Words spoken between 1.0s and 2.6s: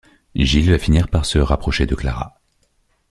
par se rapprocher de Clara.